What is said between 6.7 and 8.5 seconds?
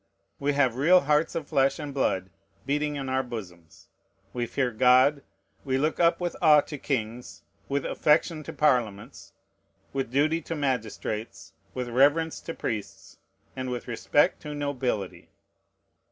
kings, with affection